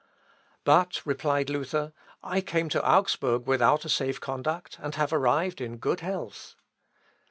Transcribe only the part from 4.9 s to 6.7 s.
have arrived in good health."